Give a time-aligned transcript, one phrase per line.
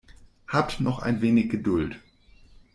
[0.47, 1.99] Habt noch ein wenig Geduld.